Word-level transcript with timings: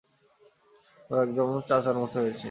ও 1.09 1.13
একদম 1.15 1.47
ওর 1.49 1.63
চাচার 1.69 1.95
মতো 2.01 2.17
হয়েছে। 2.19 2.39